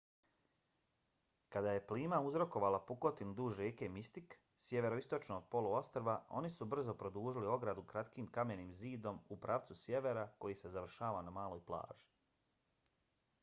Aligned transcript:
kada 1.55 1.73
je 1.73 1.81
plima 1.89 2.19
uzrokovala 2.27 2.79
pukotinu 2.91 3.35
duž 3.39 3.59
rijeke 3.63 3.89
mystic 3.97 4.33
sjeveroistočno 4.67 5.37
od 5.41 5.45
poluostrva 5.57 6.15
oni 6.41 6.51
su 6.55 6.69
brzo 6.73 6.97
produžili 7.03 7.53
ogradu 7.57 7.85
kratkim 7.93 8.31
kamenim 8.39 8.73
zidom 8.83 9.21
u 9.37 9.39
pravcu 9.47 9.79
sjevera 9.85 10.25
koji 10.45 10.59
se 10.65 10.73
završava 10.79 11.21
na 11.29 11.35
maloj 11.39 11.65
plaži 11.71 12.11